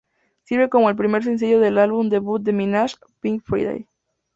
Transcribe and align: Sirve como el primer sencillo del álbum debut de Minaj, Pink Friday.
Sirve 0.45 0.67
como 0.67 0.89
el 0.89 0.95
primer 0.95 1.23
sencillo 1.23 1.59
del 1.59 1.77
álbum 1.77 2.09
debut 2.09 2.41
de 2.41 2.53
Minaj, 2.53 2.93
Pink 3.19 3.43
Friday. 3.43 3.87